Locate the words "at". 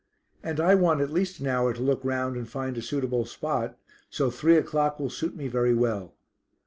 0.99-1.11